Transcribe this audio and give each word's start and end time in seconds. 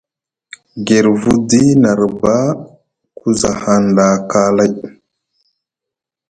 Girfudi 0.87 1.61
nʼarba 1.81 2.33
ku 3.17 3.27
za 3.39 3.51
hanɗa 3.61 4.07
kaalay. 4.29 4.73